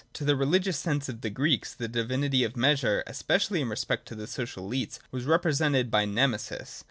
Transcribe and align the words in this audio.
To 0.13 0.25
the 0.25 0.35
religious 0.35 0.79
sense 0.79 1.09
of 1.09 1.21
the 1.21 1.29
Greeks 1.29 1.75
the 1.75 1.87
divinity 1.87 2.43
of 2.43 2.57
measure, 2.57 3.03
especially 3.05 3.61
in 3.61 3.69
respect 3.69 4.09
of 4.09 4.27
social 4.29 4.67
ethics, 4.73 4.97
was 5.11 5.25
re 5.25 5.37
presented 5.37 5.91
by 5.91 6.05
Nemesis. 6.05 6.79